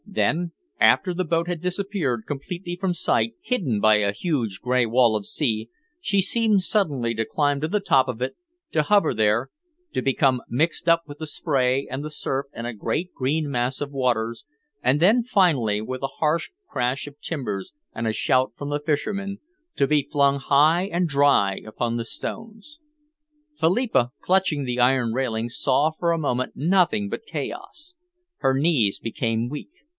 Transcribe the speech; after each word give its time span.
Then, 0.13 0.51
after 0.79 1.13
the 1.13 1.23
boat 1.23 1.47
had 1.47 1.61
disappeared 1.61 2.23
completely 2.27 2.75
from 2.75 2.93
sight, 2.93 3.35
hidden 3.41 3.79
by 3.79 3.97
a 3.97 4.11
huge 4.11 4.59
grey 4.59 4.85
wall 4.85 5.15
of 5.15 5.25
sea, 5.27 5.69
she 6.01 6.21
seemed 6.21 6.63
suddenly 6.63 7.13
to 7.13 7.23
climb 7.23 7.61
to 7.61 7.67
the 7.69 7.79
top 7.79 8.07
of 8.09 8.21
it, 8.21 8.35
to 8.71 8.81
hover 8.81 9.13
there, 9.13 9.51
to 9.93 10.01
become 10.01 10.41
mixed 10.49 10.89
up 10.89 11.03
with 11.07 11.19
the 11.19 11.27
spray 11.27 11.87
and 11.87 12.03
the 12.03 12.09
surf 12.09 12.47
and 12.51 12.67
a 12.67 12.73
great 12.73 13.13
green 13.13 13.49
mass 13.49 13.79
of 13.79 13.91
waters, 13.91 14.43
and 14.83 14.99
then 14.99 15.23
finally, 15.23 15.79
with 15.81 16.01
a 16.01 16.07
harsh 16.19 16.49
crash 16.67 17.07
of 17.07 17.21
timbers 17.21 17.71
and 17.93 18.05
a 18.05 18.11
shout 18.11 18.51
from 18.57 18.69
the 18.69 18.81
fishermen, 18.81 19.37
to 19.77 19.87
be 19.87 20.01
flung 20.03 20.39
high 20.39 20.87
and 20.91 21.07
dry 21.07 21.57
upon 21.65 21.95
the 21.95 22.05
stones. 22.05 22.79
Philippa, 23.57 24.11
clutching 24.19 24.65
the 24.65 24.79
iron 24.79 25.13
railing, 25.13 25.47
saw 25.47 25.91
for 25.91 26.11
a 26.11 26.17
moment 26.17 26.53
nothing 26.55 27.07
but 27.07 27.25
chaos. 27.25 27.93
Her 28.39 28.55
knees 28.59 28.99
became 28.99 29.47
weak. 29.47 29.69